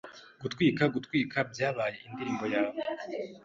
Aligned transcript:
Gutwika... 0.41 0.83
gutwika 0.93 1.37
...byabaye 1.51 1.97
indirimbo 2.07 2.45
yawe 2.53 2.77